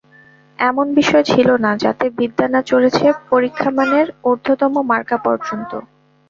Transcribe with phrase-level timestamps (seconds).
[0.59, 5.71] এমন বিষয় ছিল না যাতে বিদ্যা না চড়েছে পরীক্ষামানের ঊর্ধ্বতম মার্কা পর্যন্ত।